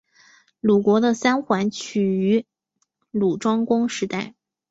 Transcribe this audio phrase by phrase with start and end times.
[0.61, 2.43] 鲁国的三桓起于
[3.11, 4.33] 鲁庄公时代。